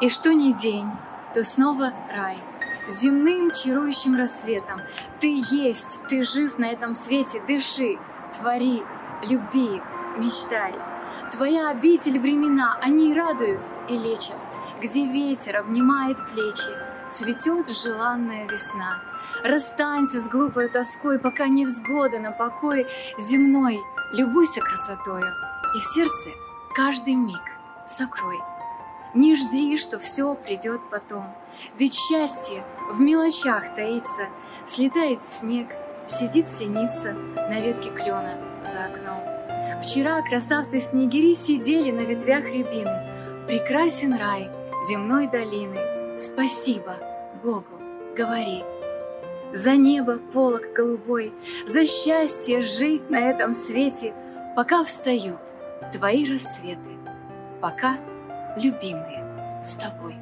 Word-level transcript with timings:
И 0.00 0.10
что 0.10 0.34
ни 0.34 0.52
день, 0.52 0.90
то 1.32 1.42
снова 1.42 1.92
рай. 2.10 2.38
Земным 2.88 3.50
чарующим 3.50 4.16
рассветом 4.16 4.80
Ты 5.20 5.42
есть, 5.50 6.00
ты 6.08 6.22
жив 6.22 6.58
на 6.58 6.66
этом 6.66 6.94
свете, 6.94 7.42
дыши, 7.48 7.98
твори, 8.36 8.82
люби, 9.22 9.82
мечтай. 10.18 10.74
Твоя 11.32 11.70
обитель 11.70 12.20
времена, 12.20 12.78
они 12.80 13.14
радуют 13.14 13.62
и 13.88 13.96
лечат, 13.96 14.36
Где 14.82 15.06
ветер 15.06 15.56
обнимает 15.56 16.18
плечи, 16.30 16.70
цветет 17.10 17.68
желанная 17.70 18.46
весна. 18.46 19.00
Расстанься 19.42 20.20
с 20.20 20.28
глупой 20.28 20.68
тоской, 20.68 21.18
пока 21.18 21.48
не 21.48 21.64
взгода 21.64 22.18
на 22.18 22.32
покой 22.32 22.86
земной, 23.18 23.80
любуйся 24.12 24.60
красотою, 24.60 25.32
и 25.74 25.80
в 25.80 25.84
сердце 25.86 26.30
каждый 26.74 27.14
миг 27.14 27.42
сокрой. 27.88 28.55
Не 29.16 29.34
жди, 29.34 29.78
что 29.78 29.98
все 29.98 30.34
придет 30.34 30.82
потом, 30.90 31.24
ведь 31.78 31.94
счастье 31.94 32.62
в 32.92 33.00
мелочах 33.00 33.74
таится, 33.74 34.28
слетает 34.66 35.22
снег, 35.22 35.68
сидит 36.06 36.46
синица 36.46 37.14
на 37.34 37.58
ветке 37.62 37.88
клена 37.88 38.36
за 38.62 38.84
окном. 38.84 39.22
Вчера 39.82 40.20
красавцы-снегири 40.20 41.32
сидели 41.34 41.90
на 41.92 42.00
ветвях 42.00 42.44
рябины. 42.44 43.46
Прекрасен 43.46 44.12
рай 44.12 44.50
земной 44.86 45.28
долины. 45.28 46.18
Спасибо 46.18 46.98
Богу, 47.42 47.80
говори. 48.14 48.64
За 49.54 49.76
небо 49.76 50.18
полог 50.34 50.74
голубой, 50.74 51.32
за 51.66 51.86
счастье 51.86 52.60
жить 52.60 53.08
на 53.08 53.30
этом 53.30 53.54
свете, 53.54 54.12
пока 54.54 54.84
встают 54.84 55.40
твои 55.94 56.30
рассветы, 56.30 56.90
пока 57.62 57.96
любимые 58.56 59.24
с 59.62 59.74
тобой. 59.74 60.16